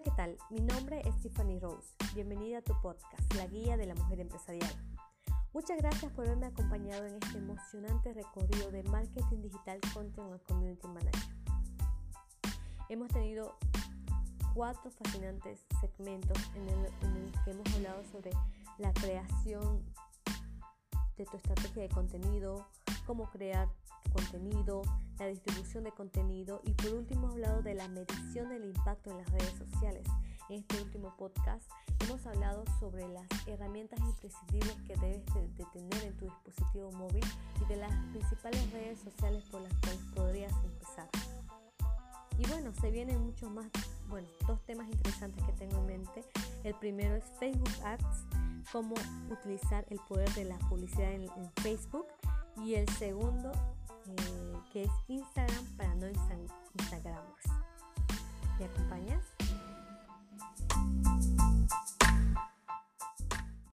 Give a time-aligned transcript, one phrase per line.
[0.00, 0.38] ¿qué tal?
[0.48, 1.94] Mi nombre es Tiffany Rose.
[2.14, 4.72] Bienvenida a tu podcast, La Guía de la Mujer Empresarial.
[5.52, 10.88] Muchas gracias por haberme acompañado en este emocionante recorrido de marketing digital content and community
[10.88, 11.36] manager.
[12.88, 13.58] Hemos tenido
[14.54, 18.30] cuatro fascinantes segmentos en el, en el que hemos hablado sobre
[18.78, 19.84] la creación
[21.18, 22.66] de tu estrategia de contenido,
[23.04, 23.68] cómo crear
[24.12, 24.82] contenido,
[25.18, 29.18] la distribución de contenido y por último hemos hablado de la medición del impacto en
[29.18, 30.06] las redes sociales.
[30.48, 31.70] En este último podcast
[32.00, 35.24] hemos hablado sobre las herramientas imprescindibles que debes
[35.56, 37.24] de, tener en tu dispositivo móvil
[37.60, 41.08] y de las principales redes sociales por las cuales podrías empezar.
[42.38, 43.66] Y bueno, se vienen muchos más,
[44.08, 46.24] bueno, dos temas interesantes que tengo en mente.
[46.64, 48.26] El primero es Facebook Ads,
[48.72, 48.94] cómo
[49.30, 52.06] utilizar el poder de la publicidad en, en Facebook.
[52.56, 53.52] Y el segundo
[54.06, 56.52] eh, que es Instagram para no Instagramers.
[56.74, 57.21] ¿Me acompañas?